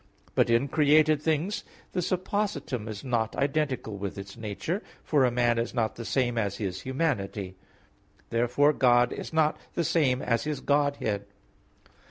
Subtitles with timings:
[0.33, 5.59] But in created things the suppositum is not identical with its nature; for a man
[5.59, 7.55] is not the same as his humanity.
[8.31, 11.27] Therefore God is not the same as His Godhead.